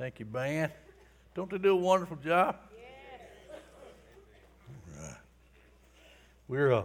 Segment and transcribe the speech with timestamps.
[0.00, 0.72] Thank you, band.
[1.34, 2.56] Don't they do a wonderful job?
[4.98, 5.14] Right.
[6.48, 6.84] We're, uh,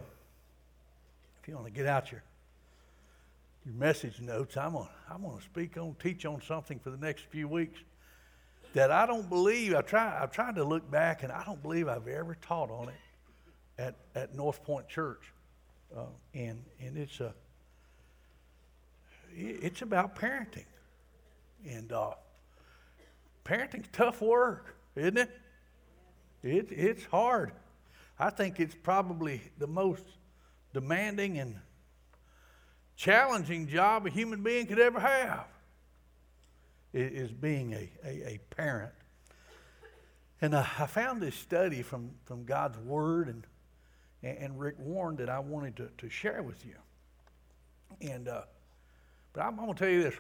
[1.42, 2.22] if you want to get out your
[3.66, 7.24] your message notes, I'm gonna I'm gonna speak on, teach on something for the next
[7.28, 7.80] few weeks
[8.73, 9.73] that I don't believe.
[9.73, 12.89] I try I've tried to look back, and I don't believe I've ever taught on
[12.89, 15.32] it at at North Point Church,
[15.95, 16.02] uh,
[16.34, 17.34] and and it's a
[19.34, 20.66] it's about parenting,
[21.66, 22.11] and uh,
[23.46, 25.31] parenting's tough work, isn't it?
[26.44, 27.53] It it's hard.
[28.20, 30.03] I think it's probably the most
[30.73, 31.55] demanding and
[32.98, 35.48] challenging job a human being could ever have
[36.94, 38.94] is being a, a, a parent.
[40.41, 43.45] And uh, I found this study from, from God's Word and,
[44.23, 46.75] and Rick Warren that I wanted to, to share with you.
[48.02, 48.44] And, uh,
[49.34, 50.16] but I'm, I'm going to tell you this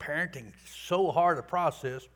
[0.00, 2.08] parenting so hard a process,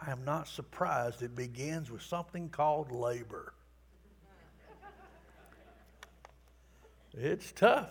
[0.00, 3.54] I am not surprised it begins with something called labor.
[7.14, 7.90] It's tough.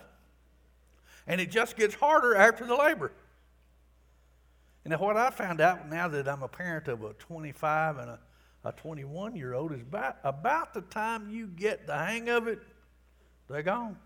[1.28, 3.12] And it just gets harder after the labor.
[4.84, 8.20] And what I found out now that I'm a parent of a 25 and a,
[8.64, 12.60] a 21 year old is about, about the time you get the hang of it,
[13.48, 13.98] they're gone.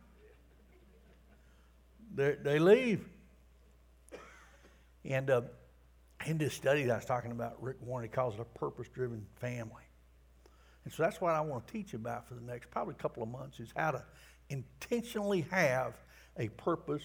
[2.14, 3.08] They're, they leave.
[5.06, 5.42] And uh,
[6.26, 8.88] in this study that I was talking about, Rick Warren, he calls it a purpose
[8.88, 9.84] driven family.
[10.84, 13.30] And so that's what I want to teach about for the next probably couple of
[13.30, 14.04] months is how to
[14.50, 15.94] intentionally have
[16.38, 17.04] a purpose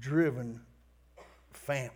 [0.00, 0.60] driven
[1.52, 1.90] family.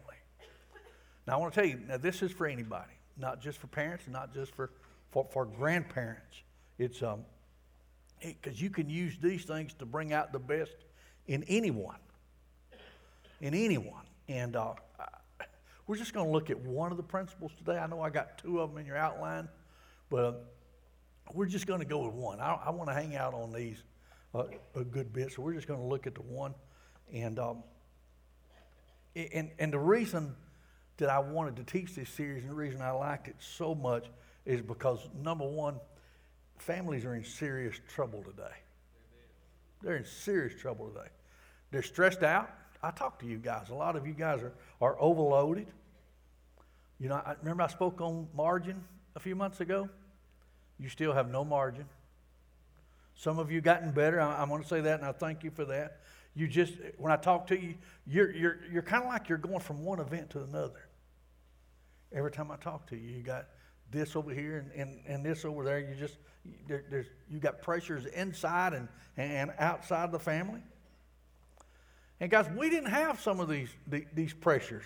[1.27, 4.05] Now, I want to tell you, now this is for anybody, not just for parents,
[4.09, 4.71] not just for,
[5.11, 6.43] for, for grandparents.
[6.79, 7.25] It's um,
[8.21, 10.75] because you can use these things to bring out the best
[11.27, 11.99] in anyone.
[13.41, 14.08] In anyone.
[14.29, 14.75] And uh,
[15.87, 17.79] we're just going to look at one of the principles today.
[17.79, 19.49] I know I got two of them in your outline,
[20.11, 20.55] but
[21.33, 22.41] we're just going to go with one.
[22.41, 23.83] I, I want to hang out on these
[24.35, 24.45] a,
[24.75, 25.33] a good bit.
[25.33, 26.55] So we're just going to look at the one.
[27.13, 27.63] And, um,
[29.17, 30.35] and, and the reason
[30.99, 34.07] that I wanted to teach this series and the reason I liked it so much
[34.45, 35.81] is because, number one,
[36.59, 38.55] families are in serious trouble today.
[39.81, 41.09] They're in serious trouble today.
[41.71, 42.51] They're stressed out.
[42.83, 43.71] I talk to you guys.
[43.71, 45.67] A lot of you guys are, are overloaded.
[47.01, 48.83] You know, I remember I spoke on margin
[49.17, 49.89] a few months ago.
[50.79, 51.87] You still have no margin.
[53.15, 54.21] Some of you gotten better.
[54.21, 56.01] I, am going to say that, and I thank you for that.
[56.37, 57.75] You just, when I talk to you,
[58.07, 60.89] you're, you're, you're kind of like you're going from one event to another.
[62.13, 63.47] Every time I talk to you, you got
[63.91, 65.81] this over here and, and, and this over there.
[65.81, 66.19] You just,
[66.69, 70.61] there, there's, you got pressures inside and, and outside the family.
[72.21, 73.69] And guys, we didn't have some of these,
[74.13, 74.85] these pressures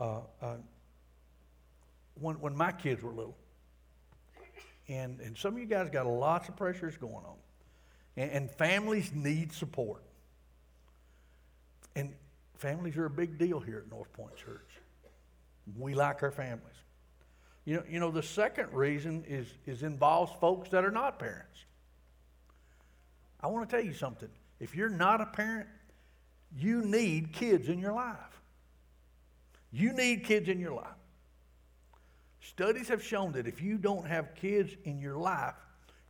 [0.00, 0.56] uh, uh,
[2.14, 3.36] when, when my kids were little.
[4.88, 7.36] And, and some of you guys got lots of pressures going on.
[8.16, 10.02] And, and families need support.
[11.94, 12.14] And
[12.56, 14.68] families are a big deal here at North Point Church.
[15.76, 16.62] We like our families.
[17.64, 21.64] You know, you know the second reason is, is involves folks that are not parents.
[23.40, 24.28] I want to tell you something.
[24.60, 25.68] If you're not a parent,
[26.58, 28.16] you need kids in your life.
[29.72, 30.86] You need kids in your life.
[32.40, 35.54] Studies have shown that if you don't have kids in your life,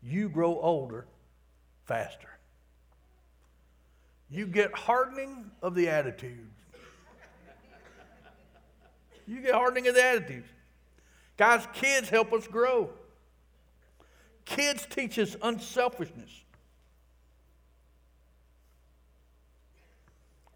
[0.03, 1.07] you grow older
[1.85, 2.29] faster.
[4.31, 6.53] You get hardening of the attitudes.
[9.27, 10.49] You get hardening of the attitudes.
[11.37, 12.91] Guys, kids help us grow.
[14.45, 16.31] Kids teach us unselfishness.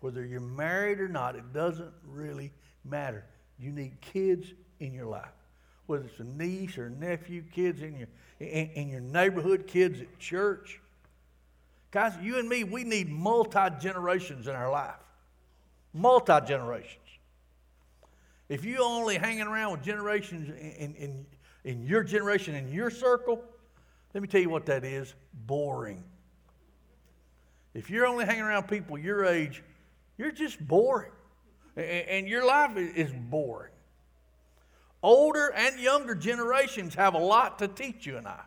[0.00, 2.53] Whether you're married or not, it doesn't really
[2.84, 3.25] matter.
[3.59, 5.33] You need kids in your life
[5.91, 8.06] whether it's a niece or a nephew, kids in your,
[8.38, 10.81] in, in your neighborhood, kids at church.
[11.91, 14.94] Guys, you and me, we need multi generations in our life.
[15.93, 16.97] Multi generations.
[18.49, 21.26] If you're only hanging around with generations in, in,
[21.64, 23.43] in your generation, in your circle,
[24.14, 25.12] let me tell you what that is
[25.49, 26.05] boring.
[27.75, 29.64] If you're only hanging around people your age,
[30.20, 31.12] you're just boring.
[31.76, 33.72] And your life is boring.
[35.02, 38.43] Older and younger generations have a lot to teach you and I.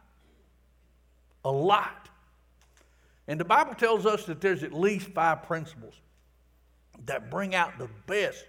[1.43, 2.09] A lot.
[3.27, 5.95] And the Bible tells us that there's at least five principles
[7.07, 8.45] that bring out the best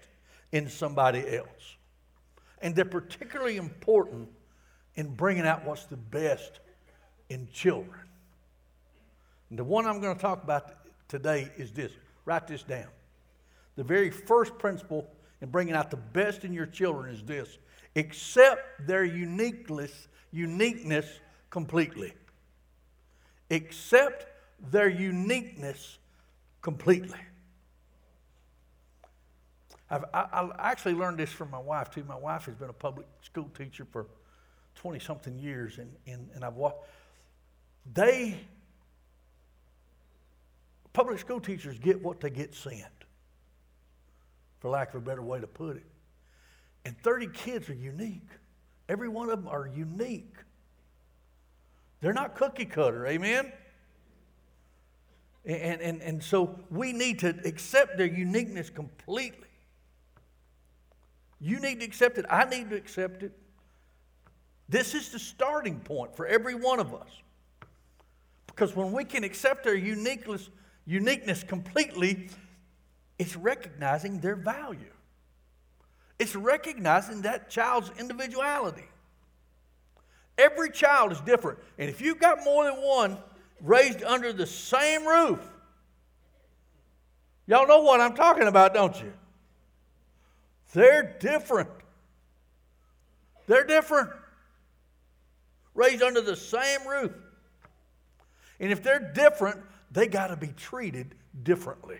[0.51, 1.77] in somebody else.
[2.61, 4.29] And they're particularly important
[4.93, 6.59] in bringing out what's the best
[7.29, 8.01] in children.
[9.49, 10.75] And the one I'm going to talk about
[11.07, 11.91] today is this.
[12.25, 12.85] Write this down.
[13.75, 15.07] The very first principle
[15.41, 17.57] in bringing out the best in your children is this
[17.95, 21.05] accept their uniqueness, uniqueness
[21.49, 22.13] completely.
[23.51, 24.27] Accept
[24.71, 25.99] their uniqueness
[26.61, 27.19] completely.
[29.89, 32.03] I've, I, I actually learned this from my wife, too.
[32.03, 34.07] My wife has been a public school teacher for
[34.75, 36.77] 20 something years, and, and, and I've watched.
[37.93, 38.35] They,
[40.91, 43.04] public school teachers get what they get sent,
[44.65, 45.85] for lack of a better way to put it.
[46.85, 48.27] And 30 kids are unique.
[48.89, 50.33] Every one of them are unique.
[52.01, 53.51] They're not cookie cutter, amen?
[55.45, 59.49] And, and, and so we need to accept their uniqueness completely.
[61.39, 62.25] You need to accept it.
[62.27, 63.37] I need to accept it.
[64.67, 67.09] This is the starting point for every one of us.
[68.47, 70.49] Because when we can accept their uniqueness,
[70.87, 72.29] uniqueness completely,
[73.17, 74.91] it's recognizing their value.
[76.19, 78.85] It's recognizing that child's individuality.
[80.37, 81.59] Every child is different.
[81.77, 83.17] And if you've got more than one
[83.61, 85.39] raised under the same roof,
[87.47, 89.13] y'all know what I'm talking about, don't you?
[90.73, 91.69] They're different.
[93.47, 94.09] They're different.
[95.73, 97.13] Raised under the same roof.
[98.59, 101.99] And if they're different, they got to be treated differently.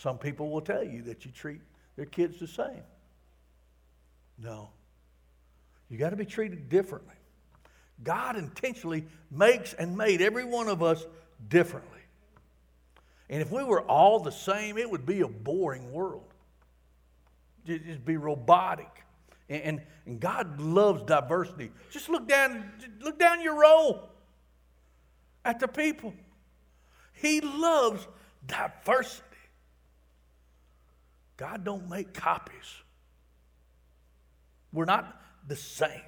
[0.00, 1.60] Some people will tell you that you treat
[1.96, 2.82] their kids the same.
[4.38, 4.70] No.
[5.90, 7.16] You got to be treated differently.
[8.02, 11.04] God intentionally makes and made every one of us
[11.48, 12.00] differently.
[13.28, 16.32] And if we were all the same, it would be a boring world.
[17.66, 19.04] It'd just be robotic.
[19.50, 21.72] And, and, and God loves diversity.
[21.90, 22.70] Just look down,
[23.00, 24.08] look down your row
[25.44, 26.14] at the people.
[27.12, 28.08] He loves
[28.46, 29.24] diversity.
[31.40, 32.82] God don't make copies.
[34.74, 36.02] We're not the same.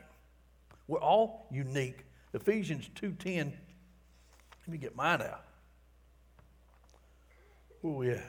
[0.86, 2.04] We're all unique.
[2.34, 3.50] Ephesians 2:10.
[4.60, 5.46] Let me get mine out.
[7.82, 8.20] Oh yeah.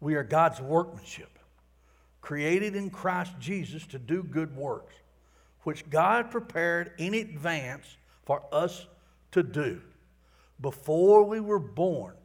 [0.00, 1.38] We are God's workmanship,
[2.20, 4.96] created in Christ Jesus to do good works,
[5.62, 8.86] which God prepared in advance for us
[9.30, 9.80] to do.
[10.60, 12.16] Before we were born,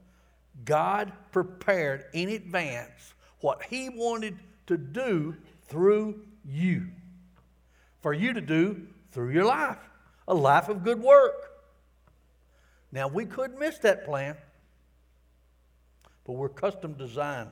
[0.65, 4.37] God prepared in advance what He wanted
[4.67, 5.35] to do
[5.67, 6.87] through you,
[8.01, 9.77] for you to do through your life,
[10.27, 11.51] a life of good work.
[12.91, 14.35] Now, we could miss that plan,
[16.25, 17.51] but we're custom designed.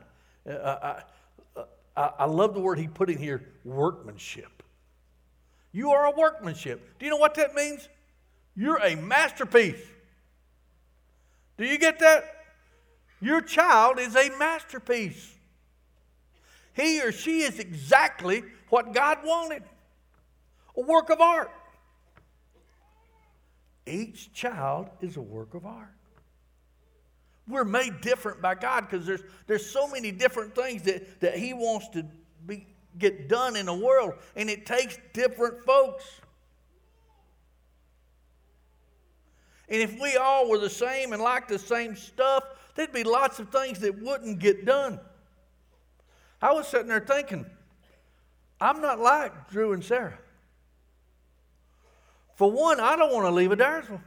[0.49, 1.01] Uh,
[1.55, 1.63] I,
[1.95, 4.63] I, I love the word he put in here workmanship.
[5.71, 6.97] You are a workmanship.
[6.99, 7.87] Do you know what that means?
[8.55, 9.81] You're a masterpiece.
[11.57, 12.38] Do you get that?
[13.21, 15.35] Your child is a masterpiece.
[16.73, 19.63] He or she is exactly what God wanted
[20.77, 21.51] a work of art.
[23.85, 25.93] Each child is a work of art.
[27.47, 31.53] We're made different by God because there's, there's so many different things that, that He
[31.53, 32.05] wants to
[32.45, 32.67] be,
[32.97, 36.05] get done in the world, and it takes different folks.
[39.67, 42.43] And if we all were the same and liked the same stuff,
[42.79, 45.01] there'd be lots of things that wouldn't get done.
[46.41, 47.45] I was sitting there thinking,
[48.61, 50.17] I'm not like Drew and Sarah.
[52.35, 54.01] For one, I don't want to leave a Adairsville.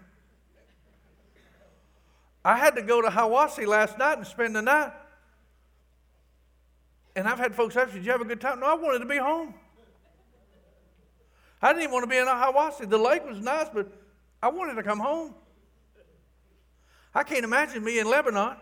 [2.42, 4.92] I had to go to Hiawassee last night and spend the night.
[7.14, 8.60] And I've had folks ask me, Did you have a good time?
[8.60, 9.52] No, I wanted to be home.
[11.60, 12.88] I didn't even want to be in Hiawassee.
[12.88, 13.92] The lake was nice, but
[14.42, 15.34] I wanted to come home.
[17.14, 18.56] I can't imagine me in Lebanon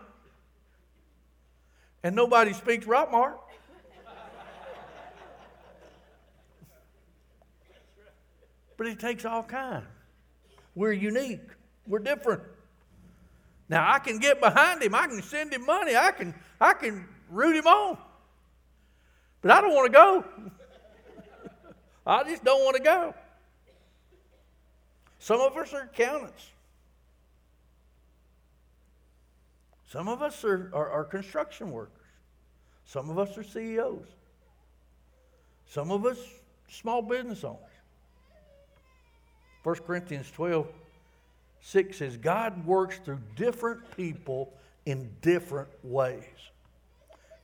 [2.03, 3.35] and nobody speaks Rockmart.
[8.77, 9.85] but it takes all kinds.
[10.73, 11.47] We're unique.
[11.85, 12.41] We're different.
[13.69, 14.95] Now I can get behind him.
[14.95, 15.95] I can send him money.
[15.95, 17.97] I can I can root him on.
[19.41, 20.25] But I don't want to go.
[22.07, 23.13] I just don't want to go.
[25.19, 26.43] Some of us are accountants.
[29.91, 32.05] Some of us are, are, are construction workers.
[32.85, 34.05] Some of us are CEOs.
[35.65, 36.17] Some of us
[36.69, 37.59] small business owners.
[39.63, 40.65] 1 Corinthians 12,
[41.59, 44.53] 6 says, God works through different people
[44.85, 46.23] in different ways.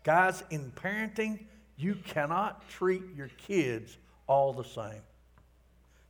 [0.06, 1.40] Guys, in parenting,
[1.76, 5.02] you cannot treat your kids all the same.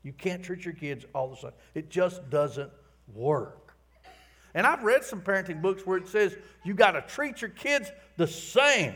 [0.03, 1.51] You can't treat your kids all the same.
[1.73, 2.69] It just doesn't
[3.15, 3.66] work.
[4.57, 7.91] And I've read some parenting books where it says you got to treat your kids
[8.17, 8.95] the same.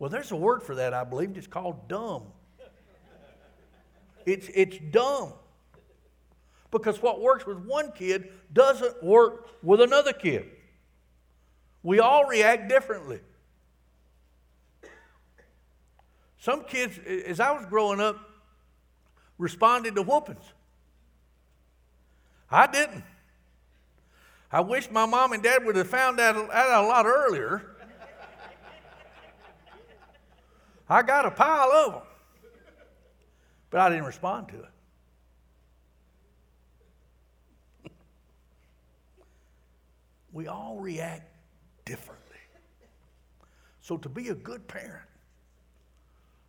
[0.00, 1.38] Well, there's a word for that, I believe.
[1.38, 2.24] It's called dumb.
[4.24, 5.34] It's, it's dumb.
[6.72, 10.50] Because what works with one kid doesn't work with another kid.
[11.84, 13.20] We all react differently.
[16.40, 18.18] Some kids, as I was growing up,
[19.38, 20.52] responded to whoopings.
[22.50, 23.04] I didn't.
[24.56, 27.76] I wish my mom and dad would have found that out a lot earlier.
[30.88, 32.02] I got a pile of them,
[33.68, 34.70] but I didn't respond to it.
[40.32, 41.30] we all react
[41.84, 42.38] differently.
[43.82, 45.04] So, to be a good parent,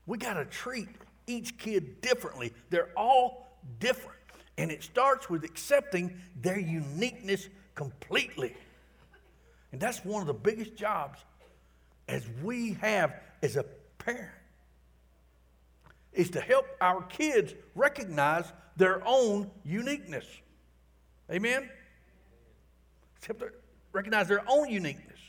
[0.05, 0.87] we got to treat
[1.27, 2.53] each kid differently.
[2.69, 4.17] They're all different.
[4.57, 8.55] And it starts with accepting their uniqueness completely.
[9.71, 11.19] And that's one of the biggest jobs
[12.09, 13.63] as we have as a
[13.99, 14.31] parent
[16.11, 20.25] is to help our kids recognize their own uniqueness.
[21.31, 21.69] Amen?
[23.25, 23.49] Help them
[23.91, 25.19] recognize their own uniqueness.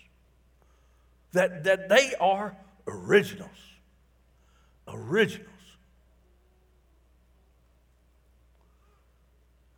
[1.33, 3.51] That, that they are originals.
[4.87, 5.47] Originals.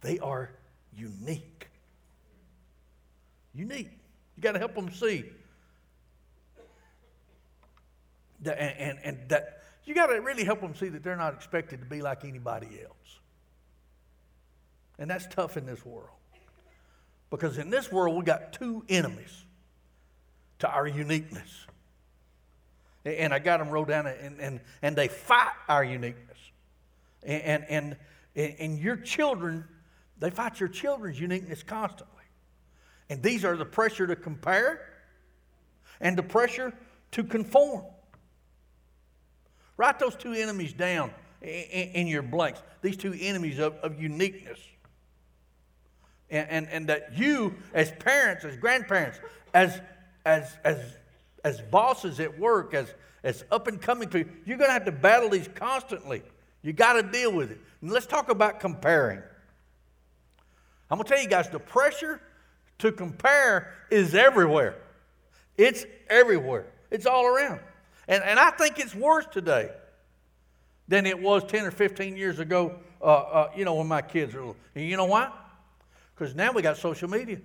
[0.03, 0.51] They are
[0.95, 1.50] unique.
[3.55, 3.91] Unique.
[4.37, 5.25] You got to help them see.
[8.45, 11.81] And, and, and that you got to really help them see that they're not expected
[11.81, 13.19] to be like anybody else.
[14.99, 16.09] And that's tough in this world.
[17.31, 19.45] Because in this world, we got two enemies
[20.61, 21.67] to our uniqueness.
[23.05, 26.39] And I got them wrote down, and, and, and they fight our uniqueness.
[27.23, 27.97] And, and,
[28.37, 29.65] and, and your children
[30.21, 32.20] they fight your children's uniqueness constantly.
[33.11, 34.87] And these are the pressure to compare
[36.01, 36.73] and the pressure
[37.11, 37.85] to conform.
[39.77, 41.11] Write those two enemies down
[41.43, 44.61] in, your blanks, these two enemies of, of uniqueness.
[46.31, 49.19] And, and, and that you, as parents, as grandparents,
[49.53, 49.81] as,
[50.25, 50.79] as, as,
[51.43, 54.93] as bosses at work, as, as up and coming people, you're going to have to
[54.93, 56.23] battle these constantly.
[56.63, 57.59] You got to deal with it.
[57.81, 59.21] And let's talk about comparing.
[60.91, 62.21] I'm going to tell you guys the pressure
[62.81, 64.77] to compare is everywhere.
[65.57, 67.61] It's everywhere, it's all around.
[68.09, 69.71] And, and I think it's worse today
[70.89, 74.35] than it was 10 or 15 years ago, uh, uh, you know, when my kids
[74.35, 74.57] were little.
[74.75, 75.31] And you know why?
[76.15, 77.39] Because now we got social media.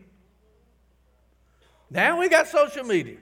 [1.89, 3.18] Now we got social media,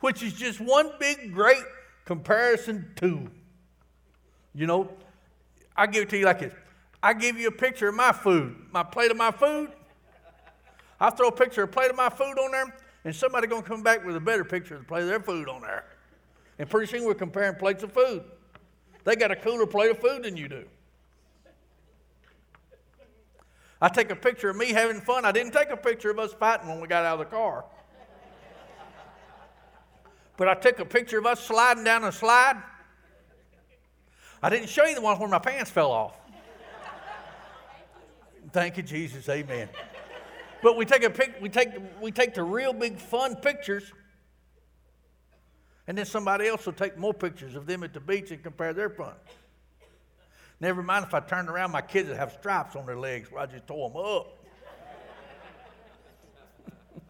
[0.00, 1.62] which is just one big, great
[2.04, 3.28] comparison tool.
[4.54, 4.90] You know,
[5.76, 6.52] I give it to you like this
[7.02, 9.70] I give you a picture of my food, my plate of my food.
[11.00, 13.62] I throw a picture of a plate of my food on there, and somebody gonna
[13.62, 15.84] come back with a better picture of the plate of their food on there.
[16.58, 18.22] And pretty soon we're comparing plates of food.
[19.04, 20.64] They got a cooler plate of food than you do.
[23.80, 25.24] I take a picture of me having fun.
[25.24, 27.64] I didn't take a picture of us fighting when we got out of the car.
[30.36, 32.62] But I took a picture of us sliding down a slide.
[34.42, 36.16] I didn't show you the one where my pants fell off.
[38.52, 39.28] Thank you, Jesus.
[39.28, 39.68] Amen.
[40.64, 41.68] But we take a pic, we take
[42.00, 43.92] we take the real big fun pictures,
[45.86, 48.72] and then somebody else will take more pictures of them at the beach and compare
[48.72, 49.12] their fun.
[50.60, 53.46] Never mind if I turn around, my kids have stripes on their legs where I
[53.46, 54.38] just tore them up.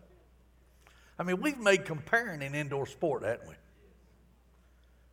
[1.20, 3.54] I mean, we've made comparing an indoor sport, haven't we?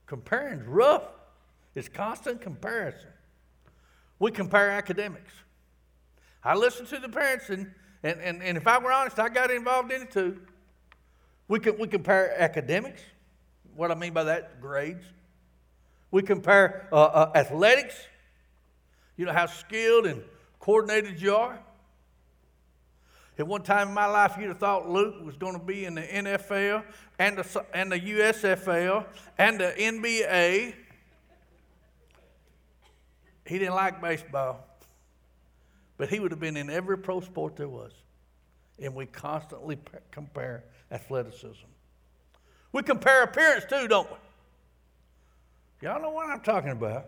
[0.08, 1.04] Comparing's rough.
[1.76, 3.10] It's constant comparison.
[4.18, 5.34] We compare academics.
[6.44, 7.72] I listen to the parents, and,
[8.04, 10.40] and, and, and if I were honest, I got involved in it too.
[11.48, 13.02] We, can, we compare academics.
[13.76, 15.04] What I mean by that, grades.
[16.10, 17.96] We compare uh, uh, athletics.
[19.18, 20.24] You know how skilled and
[20.60, 21.60] coordinated you are.
[23.38, 25.96] At one time in my life, you'd have thought Luke was going to be in
[25.96, 26.84] the NFL
[27.18, 29.06] and the, and the USFL
[29.38, 30.74] and the NBA.
[33.46, 34.66] He didn't like baseball.
[36.02, 37.92] But he would have been in every pro sport there was.
[38.82, 39.78] And we constantly
[40.10, 41.68] compare athleticism.
[42.72, 44.18] We compare appearance too, don't we?
[45.84, 47.06] Y'all know what I'm talking about.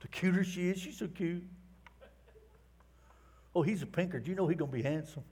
[0.00, 1.44] The cuter she is, she's so cute.
[3.54, 4.24] Oh, he's a Pinkard.
[4.24, 5.22] Do you know he's going to be handsome?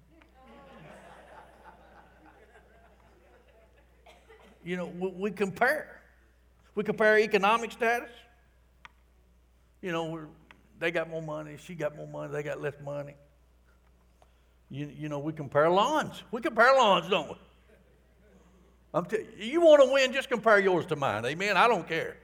[4.64, 6.00] you know, we, we, compare.
[6.76, 8.10] We compare economic status.
[9.82, 10.28] You know,
[10.78, 13.14] they got more money, she got more money, they got less money.
[14.70, 16.22] You, you know, we compare lawns.
[16.30, 17.36] We compare lawns, don't we?
[18.92, 21.24] I'm t- you want to win, just compare yours to mine.
[21.26, 21.56] Amen.
[21.56, 22.16] I don't care.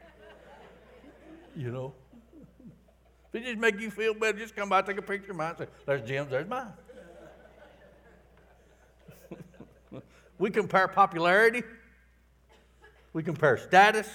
[1.56, 1.94] You know.
[3.32, 5.54] If it just make you feel better, just come by, take a picture of mine,
[5.56, 6.72] say, there's Jim's, there's mine.
[10.38, 11.62] we compare popularity.
[13.12, 14.08] We compare status.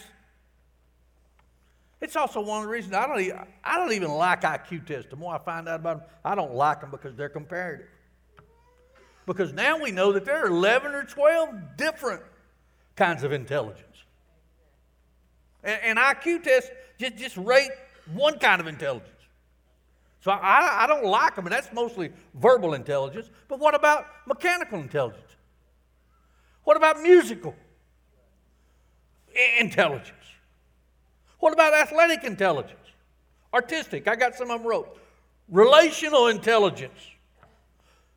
[2.06, 5.10] It's also one of the reasons I don't, even, I don't even like IQ tests.
[5.10, 7.88] The more I find out about them, I don't like them because they're comparative.
[9.26, 12.22] Because now we know that there are 11 or 12 different
[12.96, 14.04] kinds of intelligence.
[15.64, 16.70] And, and IQ tests
[17.00, 17.72] just, just rate
[18.14, 19.10] one kind of intelligence.
[20.22, 23.32] So I, I don't like them, and that's mostly verbal intelligence.
[23.48, 25.36] But what about mechanical intelligence?
[26.66, 27.56] What about musical
[29.60, 30.25] intelligence?
[31.40, 32.80] What about athletic intelligence?
[33.54, 35.00] Artistic, I got some of them wrote.
[35.50, 37.00] Relational intelligence.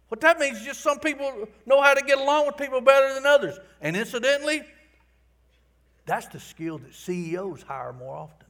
[0.08, 3.12] What that means is just some people know how to get along with people better
[3.14, 3.58] than others.
[3.80, 4.62] And incidentally,
[6.06, 8.46] that's the skill that CEOs hire more often.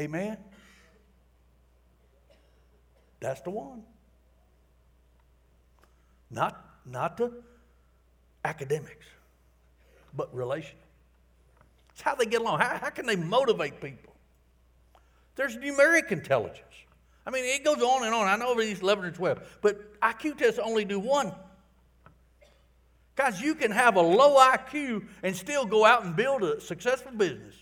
[0.00, 0.38] Amen?
[3.20, 3.82] That's the one.
[6.30, 7.32] Not, not the
[8.44, 9.06] academics,
[10.16, 10.83] but relational.
[11.94, 12.60] It's how they get along.
[12.60, 14.14] How, how can they motivate people?
[15.36, 16.60] There's numeric intelligence.
[17.26, 18.26] I mean, it goes on and on.
[18.26, 21.32] I know over these 11 or 12, but IQ tests only do one.
[23.16, 27.12] Guys, you can have a low IQ and still go out and build a successful
[27.12, 27.54] business.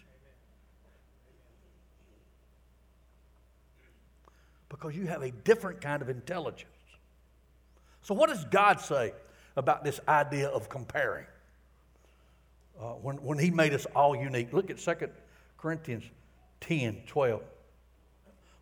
[4.70, 6.70] Because you have a different kind of intelligence.
[8.00, 9.12] So, what does God say
[9.54, 11.26] about this idea of comparing?
[12.80, 14.52] Uh, when, when He made us all unique.
[14.52, 15.08] Look at 2
[15.58, 16.04] Corinthians
[16.60, 17.42] 10 12.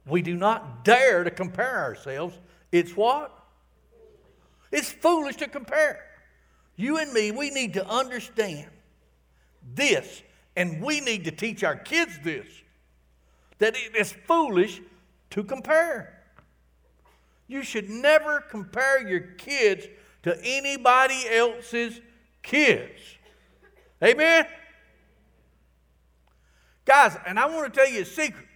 [0.06, 2.38] We do not dare to compare ourselves.
[2.72, 3.36] It's what?
[4.72, 6.04] It's foolish to compare.
[6.76, 8.68] You and me, we need to understand
[9.74, 10.22] this,
[10.56, 12.46] and we need to teach our kids this
[13.58, 14.80] that it is foolish
[15.28, 16.18] to compare.
[17.46, 19.86] You should never compare your kids
[20.22, 22.00] to anybody else's
[22.42, 23.00] kids.
[24.02, 24.46] Amen?
[26.84, 28.46] Guys, and I want to tell you a secret.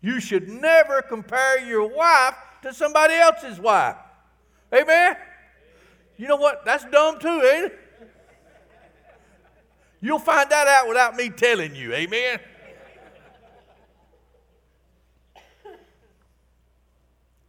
[0.00, 3.96] You should never compare your wife to somebody else's wife.
[4.72, 5.16] Amen?
[6.16, 6.64] You know what?
[6.64, 7.78] That's dumb too, ain't it?
[10.00, 11.92] You'll find that out without me telling you.
[11.92, 12.38] Amen?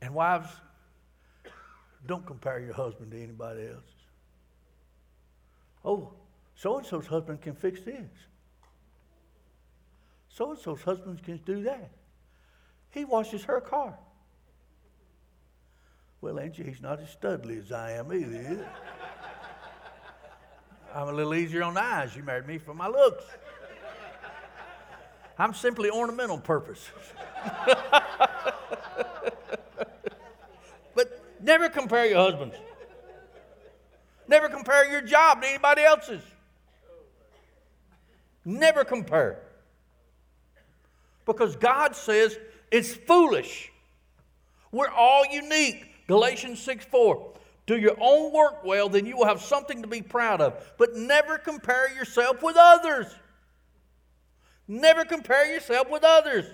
[0.02, 0.50] And wives,
[2.08, 3.84] don't compare your husband to anybody else.
[5.86, 6.14] Oh,
[6.62, 8.12] so and so's husband can fix this.
[10.28, 11.90] So and so's husband can do that.
[12.90, 13.98] He washes her car.
[16.20, 18.70] Well, Angie, he's not as studly as I am either,
[20.94, 22.14] I'm a little easier on the eyes.
[22.14, 23.24] You married me for my looks.
[25.38, 26.90] I'm simply ornamental purpose.
[30.94, 32.58] but never compare your husbands.
[34.28, 36.22] Never compare your job to anybody else's.
[38.46, 39.40] Never compare.
[41.26, 42.38] Because God says
[42.72, 43.72] it's foolish.
[44.72, 45.86] We're all unique.
[46.08, 47.34] Galatians 6 4.
[47.68, 50.74] Do your own work well, then you will have something to be proud of.
[50.80, 53.06] But never compare yourself with others.
[54.68, 56.46] Never compare yourself with others.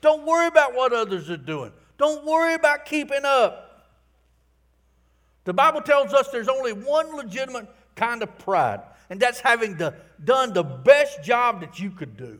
[0.00, 1.72] Don't worry about what others are doing.
[1.96, 3.86] Don't worry about keeping up.
[5.44, 8.80] The Bible tells us there's only one legitimate kind of pride,
[9.10, 12.38] and that's having the, done the best job that you could do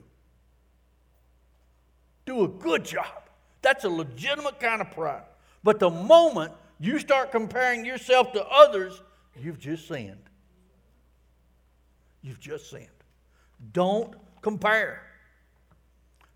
[2.29, 3.23] do a good job.
[3.63, 5.25] That's a legitimate kind of pride.
[5.65, 9.03] But the moment you start comparing yourself to others,
[9.35, 10.23] you've just sinned.
[12.23, 12.87] You've just sinned.
[13.73, 15.03] Don't compare.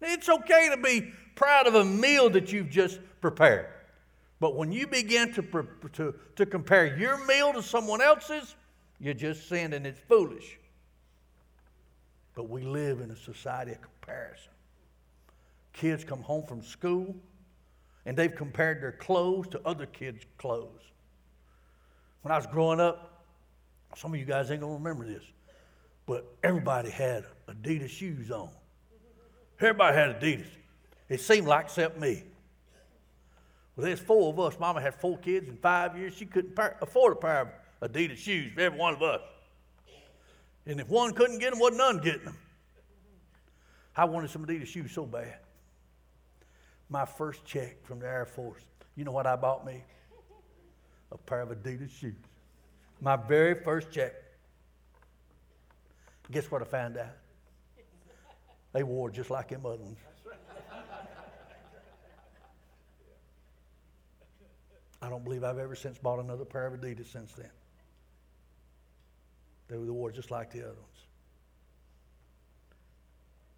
[0.01, 3.69] It's okay to be proud of a meal that you've just prepared.
[4.41, 5.43] But when you begin to,
[5.93, 8.57] to, to compare your meal to someone else's,
[9.03, 10.59] you're just sinned and it's foolish.
[12.37, 14.53] But we live in a society of comparison.
[15.73, 17.17] Kids come home from school
[18.07, 20.93] and they've compared their clothes to other kids' clothes.
[22.23, 23.25] When I was growing up,
[23.97, 25.25] some of you guys ain't gonna remember this,
[26.07, 28.51] but everybody had Adidas shoes on.
[29.61, 30.47] Everybody had Adidas.
[31.09, 32.23] It seemed like except me.
[33.75, 34.61] Well, there's four of us.
[34.61, 36.15] Mama had four kids in five years.
[36.15, 37.49] She couldn't afford a pair of
[37.83, 39.21] Adidas shoes for every one of us.
[40.67, 42.39] And if one couldn't get them, wasn't none getting them.
[43.97, 45.39] I wanted some Adidas shoes so bad
[46.93, 48.63] my first check from the Air Force.
[48.97, 49.83] You know what I bought me?
[51.11, 52.15] a pair of Adidas shoes.
[53.01, 54.15] My very first check.
[56.31, 57.17] Guess what I found out?
[58.73, 59.99] They wore just like them other ones.
[65.03, 67.51] I don't believe I've ever since bought another pair of Adidas since then.
[69.73, 71.07] They wore just like the other ones.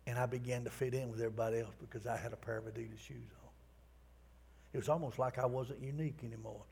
[0.07, 2.67] And I began to fit in with everybody else because I had a pair of
[2.67, 3.51] Adidas shoes on.
[4.73, 6.63] It was almost like I wasn't unique anymore.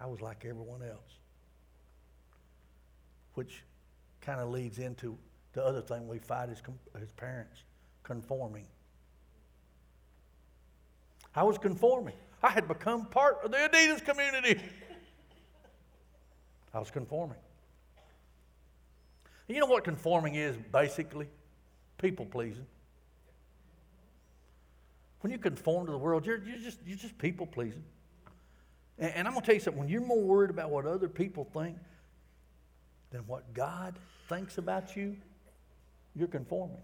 [0.00, 1.18] I was like everyone else.
[3.34, 3.62] Which
[4.22, 5.18] kind of leads into
[5.52, 6.62] the other thing we fight as,
[6.98, 7.64] as parents
[8.04, 8.64] conforming.
[11.34, 12.14] I was conforming.
[12.42, 14.62] I had become part of the Adidas community.
[16.72, 17.36] I was conforming.
[19.50, 21.26] You know what conforming is basically?
[21.98, 22.66] People pleasing.
[25.22, 27.82] When you conform to the world, you're, you're, just, you're just people pleasing.
[28.98, 31.08] And, and I'm going to tell you something when you're more worried about what other
[31.08, 31.76] people think
[33.10, 35.16] than what God thinks about you,
[36.14, 36.78] you're conforming.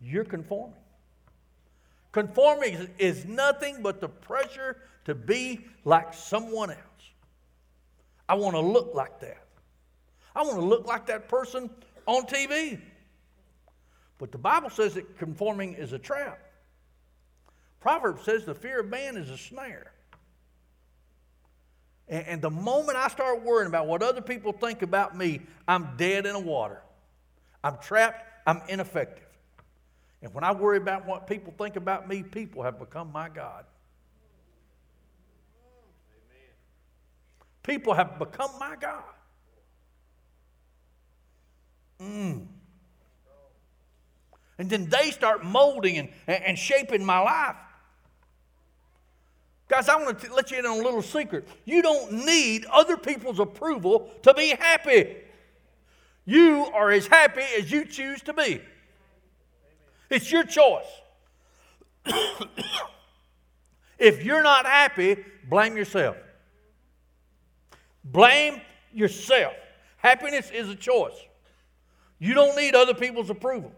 [0.00, 0.80] You're conforming.
[2.12, 6.80] Conforming is, is nothing but the pressure to be like someone else.
[8.26, 9.45] I want to look like that.
[10.36, 11.70] I want to look like that person
[12.04, 12.78] on TV.
[14.18, 16.38] But the Bible says that conforming is a trap.
[17.80, 19.92] Proverbs says the fear of man is a snare.
[22.08, 25.96] And, and the moment I start worrying about what other people think about me, I'm
[25.96, 26.82] dead in the water.
[27.64, 29.24] I'm trapped, I'm ineffective.
[30.20, 33.64] And when I worry about what people think about me, people have become my God.
[37.62, 39.02] People have become my God.
[42.00, 42.46] Mm.
[44.58, 47.56] And then they start molding and, and shaping my life.
[49.68, 51.48] Guys, I want to let you in on a little secret.
[51.64, 55.16] You don't need other people's approval to be happy.
[56.24, 58.60] You are as happy as you choose to be.
[60.08, 60.86] It's your choice.
[63.98, 66.16] if you're not happy, blame yourself.
[68.04, 68.60] Blame
[68.92, 69.54] yourself.
[69.96, 71.25] Happiness is a choice.
[72.18, 73.72] You don't need other people's approval.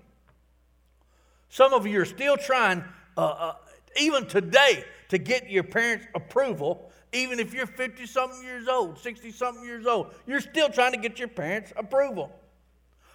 [1.49, 2.85] Some of you are still trying,
[3.17, 3.55] uh, uh,
[4.01, 9.31] even today, to get your parents' approval, even if you're 50 something years old, 60
[9.31, 10.15] something years old.
[10.27, 12.31] You're still trying to get your parents' approval.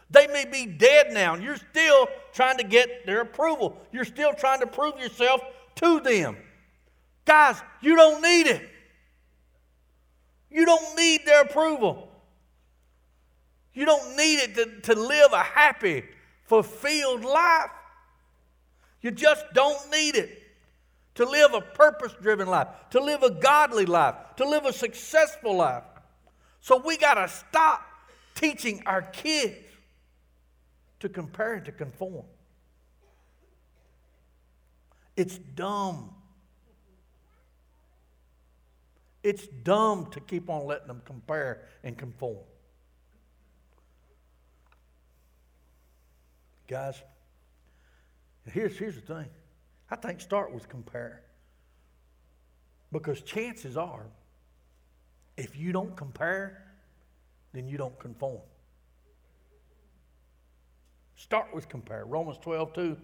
[0.10, 3.78] They may be dead now, and you're still trying to get their approval.
[3.92, 5.42] You're still trying to prove yourself
[5.76, 6.38] to them.
[7.26, 8.70] Guys, you don't need it.
[10.52, 12.10] You don't need their approval.
[13.74, 16.04] You don't need it to, to live a happy,
[16.46, 17.72] fulfilled life.
[19.02, 20.40] You just don't need it
[21.16, 25.58] to live a purpose driven life, to live a godly life, to live a successful
[25.58, 25.84] life.
[26.62, 27.86] So we got to stop
[28.36, 29.58] teaching our kids
[31.00, 32.26] to compare and to conform.
[35.16, 36.14] It's dumb.
[39.22, 42.38] It's dumb to keep on letting them compare and conform.
[46.74, 47.04] Guys,
[48.52, 49.28] here's, here's the thing
[49.92, 51.22] I think start with compare.
[52.92, 54.08] Because chances are,
[55.38, 56.64] if you don't compare,
[57.54, 58.42] then you don't conform.
[61.16, 62.06] Start with compare.
[62.06, 62.98] Romans 12, 2,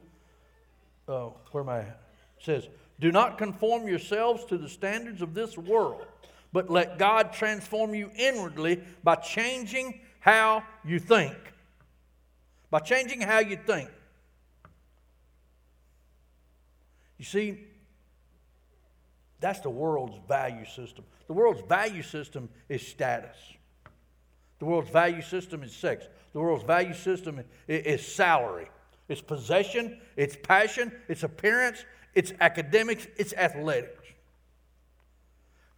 [1.07, 2.01] uh, where am I at?
[2.39, 2.67] says,
[2.99, 6.07] Do not conform yourselves to the standards of this world,
[6.51, 11.35] but let God transform you inwardly by changing how you think.
[12.69, 13.89] By changing how you think.
[17.17, 17.65] You see,
[19.39, 21.05] that's the world's value system.
[21.27, 23.37] The world's value system is status.
[24.59, 26.07] The world's value system is sex.
[26.33, 28.69] The world's value system is salary.
[29.07, 34.05] It's possession, it's passion, it's appearance, it's academics, it's athletics.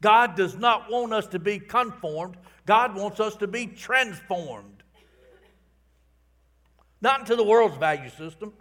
[0.01, 4.81] God does not want us to be conformed, God wants us to be transformed.
[7.01, 8.53] Not into the world's value system.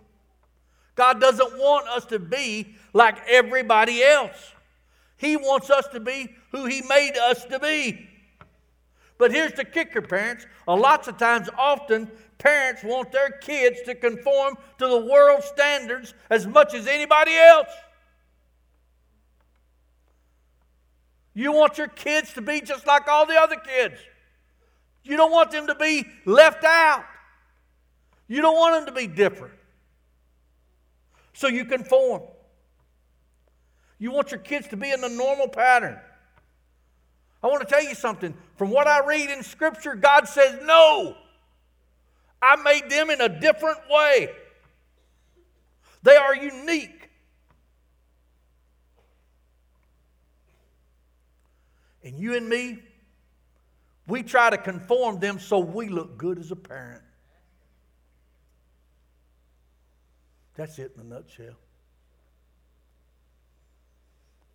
[0.95, 4.53] God doesn't want us to be like everybody else.
[5.17, 8.09] He wants us to be who He made us to be.
[9.19, 10.47] But here's the kicker, parents.
[10.67, 16.47] Lots of times, often, parents want their kids to conform to the world standards as
[16.47, 17.69] much as anybody else.
[21.35, 24.01] You want your kids to be just like all the other kids.
[25.05, 27.05] You don't want them to be left out.
[28.31, 29.55] You don't want them to be different
[31.33, 32.23] so you conform.
[33.99, 35.99] You want your kids to be in the normal pattern.
[37.43, 38.33] I want to tell you something.
[38.55, 41.17] From what I read in Scripture, God says, No.
[42.41, 44.31] I made them in a different way.
[46.05, 47.11] They are unique.
[52.05, 52.79] And you and me,
[54.07, 57.03] we try to conform them so we look good as a parent.
[60.61, 61.57] That's it in a nutshell.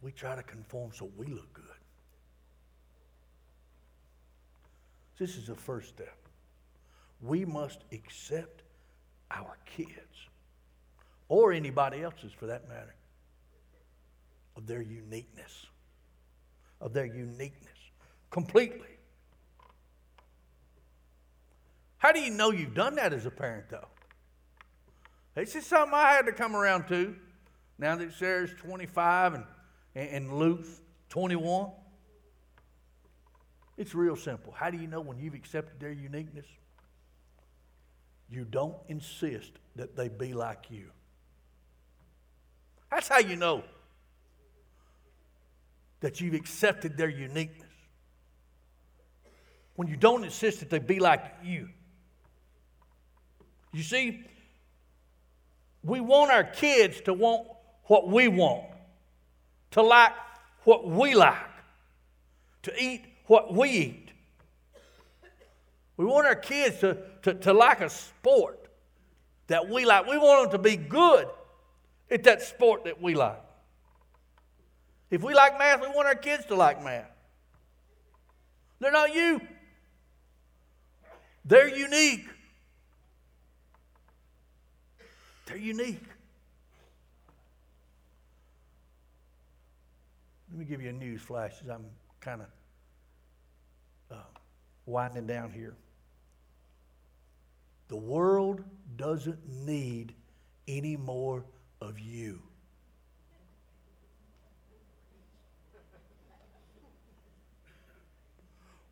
[0.04, 1.66] We try to conform so we look good.
[5.18, 6.16] This is the first step.
[7.24, 8.62] We must accept
[9.32, 10.30] our kids,
[11.28, 12.94] or anybody else's for that matter,
[14.56, 15.66] of their uniqueness.
[16.82, 17.80] Of their uniqueness.
[18.30, 19.00] Completely.
[21.98, 23.88] How do you know you've done that as a parent, though?
[25.36, 27.14] This is something I had to come around to
[27.78, 29.44] now that Sarah's 25 and,
[29.94, 31.72] and Luke's 21.
[33.78, 34.54] It's real simple.
[34.54, 36.46] How do you know when you've accepted their uniqueness?
[38.30, 40.86] You don't insist that they be like you.
[42.90, 43.64] That's how you know
[46.00, 47.70] that you've accepted their uniqueness.
[49.76, 51.68] When you don't insist that they be like you.
[53.74, 54.24] You see,
[55.86, 57.48] we want our kids to want
[57.84, 58.66] what we want,
[59.72, 60.14] to like
[60.64, 61.38] what we like,
[62.64, 64.10] to eat what we eat.
[65.98, 68.68] We want our kids to, to, to like a sport
[69.48, 70.08] that we like.
[70.08, 71.28] We want them to be good
[72.10, 73.42] at that sport that we like.
[75.12, 77.10] If we like math, we want our kids to like math.
[78.80, 79.40] They're not you,
[81.46, 82.28] they're unique.
[85.46, 86.02] They're unique.
[90.50, 91.86] Let me give you a news flash as I'm
[92.20, 92.48] kind of
[94.10, 94.40] uh,
[94.86, 95.76] winding down here.
[97.88, 98.64] The world
[98.96, 100.14] doesn't need
[100.68, 101.44] any more
[101.82, 102.42] of you.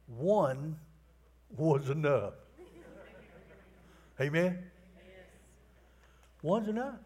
[0.07, 0.77] One
[1.55, 2.33] was enough.
[4.21, 4.63] Amen?
[6.43, 6.99] One's enough.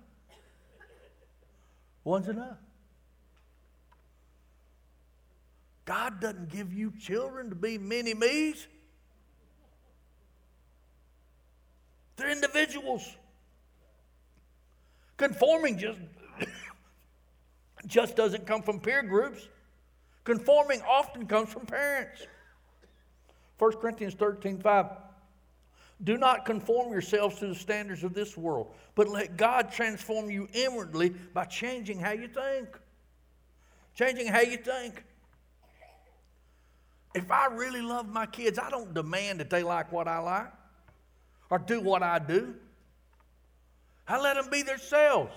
[2.03, 2.57] One's enough.
[5.85, 8.67] God doesn't give you children to be mini me's.
[12.17, 13.15] They're individuals.
[15.17, 15.99] Conforming just,
[17.85, 19.47] just doesn't come from peer groups.
[20.23, 22.25] Conforming often comes from parents.
[23.59, 24.85] 1 Corinthians 13 5.
[26.03, 30.47] Do not conform yourselves to the standards of this world, but let God transform you
[30.53, 32.67] inwardly by changing how you think.
[33.95, 35.03] Changing how you think.
[37.15, 40.51] If I really love my kids, I don't demand that they like what I like
[41.49, 42.53] or do what I do.
[44.07, 45.33] I let them be themselves.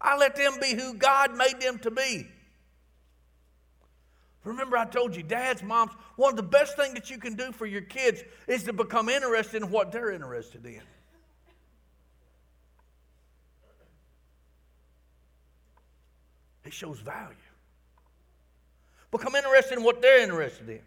[0.00, 2.28] I let them be who God made them to be.
[4.46, 7.50] Remember, I told you, dads, moms, one of the best things that you can do
[7.50, 10.80] for your kids is to become interested in what they're interested in.
[16.64, 17.34] It shows value.
[19.10, 20.80] Become interested in what they're interested in.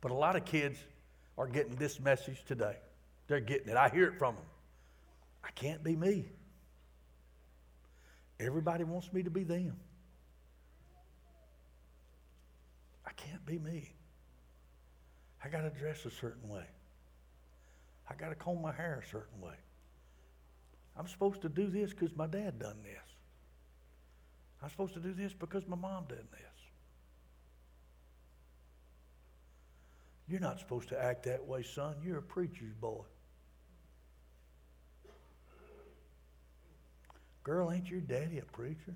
[0.00, 0.78] But a lot of kids
[1.36, 2.76] are getting this message today.
[3.26, 3.76] They're getting it.
[3.76, 4.44] I hear it from them.
[5.42, 6.26] I can't be me.
[8.38, 9.76] Everybody wants me to be them.
[13.12, 13.92] I can't be me.
[15.44, 16.64] I got to dress a certain way.
[18.08, 19.54] I got to comb my hair a certain way.
[20.96, 23.02] I'm supposed to do this because my dad done this.
[24.62, 26.40] I'm supposed to do this because my mom done this.
[30.28, 31.96] You're not supposed to act that way, son.
[32.02, 33.02] You're a preacher's boy.
[37.42, 38.94] Girl, ain't your daddy a preacher?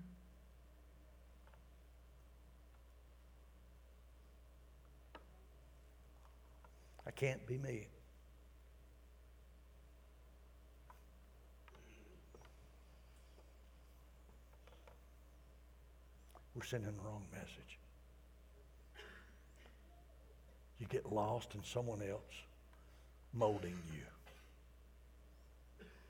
[7.07, 7.89] I can't be me.
[16.57, 17.79] we're sending the wrong message.
[20.81, 22.21] You get lost in someone else
[23.35, 24.03] molding you.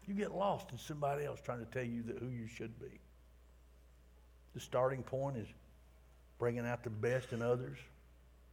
[0.07, 3.01] You get lost in somebody else trying to tell you that who you should be.
[4.55, 5.49] The starting point is
[6.39, 7.79] bringing out the best in others,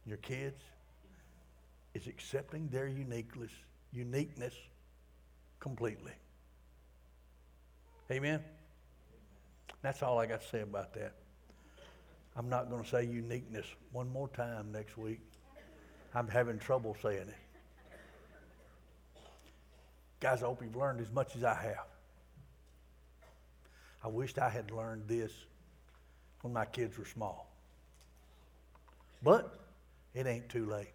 [0.04, 0.60] your kids,
[1.94, 3.52] is accepting their uniqueness,
[3.92, 4.54] uniqueness
[5.60, 6.12] completely.
[8.10, 8.42] Amen.
[9.82, 11.14] That's all I got to say about that.
[12.36, 15.20] I'm not going to say uniqueness one more time next week.
[16.14, 17.34] I'm having trouble saying it.
[20.20, 21.86] Guys, I hope you've learned as much as I have.
[24.02, 25.32] I wished I had learned this
[26.40, 27.54] when my kids were small.
[29.22, 29.60] But
[30.14, 30.93] it ain't too late.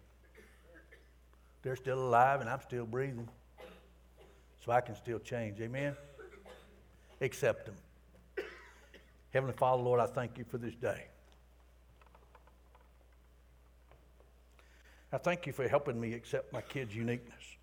[1.62, 3.28] They're still alive and I'm still breathing.
[4.64, 5.60] So I can still change.
[5.60, 5.94] Amen?
[7.20, 7.74] Accept them.
[9.32, 11.06] Heavenly Father, Lord, I thank you for this day.
[15.12, 17.56] I thank you for helping me accept my kids' uniqueness.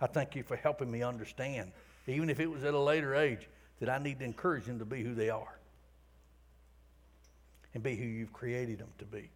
[0.00, 1.72] I thank you for helping me understand,
[2.06, 3.48] even if it was at a later age,
[3.80, 5.58] that I need to encourage them to be who they are
[7.74, 9.30] and be who you've created them to be.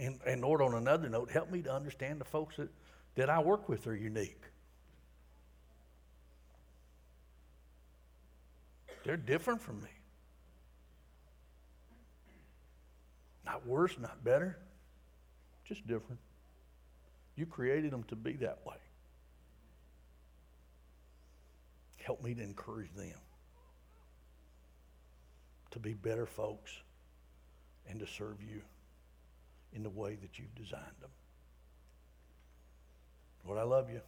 [0.00, 2.70] And, and Lord, on another note, help me to understand the folks that,
[3.16, 4.40] that I work with are unique.
[9.04, 9.90] They're different from me.
[13.44, 14.58] Not worse, not better,
[15.66, 16.20] just different.
[17.36, 18.76] You created them to be that way.
[21.98, 23.18] Help me to encourage them
[25.72, 26.72] to be better folks
[27.86, 28.62] and to serve you
[29.72, 31.10] in the way that you've designed them.
[33.46, 34.00] Lord, I love you.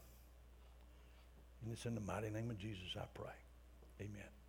[1.62, 3.32] And it's in the mighty name of Jesus I pray.
[4.00, 4.41] Amen.